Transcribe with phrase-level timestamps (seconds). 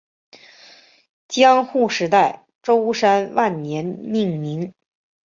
[1.27, 4.73] 江户时代舟山万年命名。